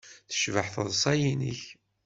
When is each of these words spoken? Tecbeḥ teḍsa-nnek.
Tecbeḥ 0.29 0.67
teḍsa-nnek. 0.73 1.61